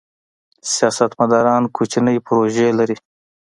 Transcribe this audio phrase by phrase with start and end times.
[0.73, 2.97] سیاستمداران کوچنۍ پروژې لري.